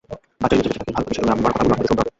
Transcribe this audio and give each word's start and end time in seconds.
বাচ্চাটি 0.41 0.55
যাতে 0.57 0.67
বেঁচে 0.67 0.79
থাকে, 0.81 0.91
ভালো 0.95 1.03
থাকে, 1.07 1.13
সেজন্যেই 1.15 1.35
আমার 1.37 1.51
কথাগুলি 1.55 1.73
আপনাকে 1.75 1.87
শুনতে 1.89 2.01
হবে। 2.01 2.09